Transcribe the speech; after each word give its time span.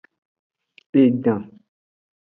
Edan. 1.03 1.43